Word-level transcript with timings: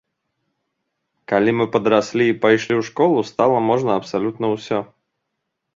Калі 1.33 1.51
мы 1.59 1.65
падраслі 1.75 2.25
і 2.31 2.37
пайшлі 2.47 2.73
ў 2.79 2.89
школу, 2.89 3.19
стала 3.33 3.57
можна 3.71 3.91
абсалютна 3.99 4.45
ўсё. 4.57 4.79